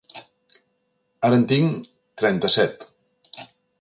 Ara 1.29 1.39
en 1.41 1.45
tinc 1.51 1.77
trenta-set. 2.23 2.87